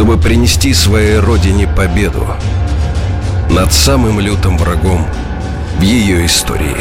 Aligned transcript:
чтобы 0.00 0.16
принести 0.16 0.72
своей 0.72 1.18
родине 1.18 1.68
победу 1.68 2.26
над 3.50 3.70
самым 3.70 4.18
лютым 4.18 4.56
врагом 4.56 5.06
в 5.78 5.82
ее 5.82 6.24
истории. 6.24 6.74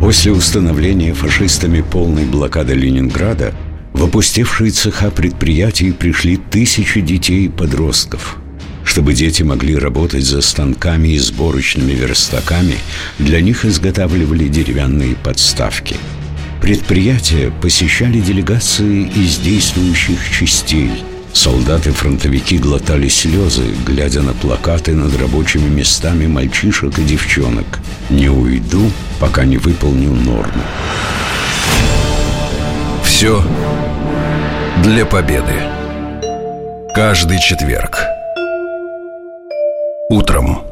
После 0.00 0.32
установления 0.32 1.14
фашистами 1.14 1.82
полной 1.82 2.24
блокады 2.24 2.74
Ленинграда 2.74 3.54
в 3.92 4.02
опустевшие 4.02 4.72
цеха 4.72 5.12
предприятий 5.12 5.92
пришли 5.92 6.36
тысячи 6.36 7.00
детей 7.00 7.44
и 7.44 7.48
подростков. 7.48 8.38
Чтобы 8.82 9.14
дети 9.14 9.44
могли 9.44 9.76
работать 9.76 10.24
за 10.24 10.40
станками 10.40 11.10
и 11.10 11.18
сборочными 11.20 11.92
верстаками, 11.92 12.74
для 13.20 13.40
них 13.40 13.64
изготавливали 13.64 14.48
деревянные 14.48 15.14
подставки– 15.14 15.94
Предприятия 16.60 17.50
посещали 17.50 18.20
делегации 18.20 19.08
из 19.08 19.38
действующих 19.38 20.30
частей. 20.30 21.04
Солдаты-фронтовики 21.32 22.58
глотали 22.58 23.08
слезы, 23.08 23.64
глядя 23.86 24.20
на 24.20 24.34
плакаты 24.34 24.94
над 24.94 25.16
рабочими 25.18 25.68
местами 25.68 26.26
мальчишек 26.26 26.98
и 26.98 27.02
девчонок. 27.02 27.66
«Не 28.10 28.28
уйду, 28.28 28.90
пока 29.18 29.44
не 29.44 29.56
выполню 29.56 30.12
норму». 30.12 30.62
Все 33.04 33.42
для 34.84 35.06
победы. 35.06 35.54
Каждый 36.94 37.38
четверг. 37.40 38.02
Утром. 40.10 40.69